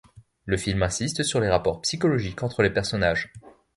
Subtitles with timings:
[0.47, 3.31] Le film insiste sur les rapports psychologiques entre les personnages.